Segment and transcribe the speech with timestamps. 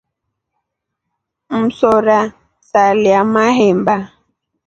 [1.59, 2.19] Msora
[2.69, 3.95] salya mahemba.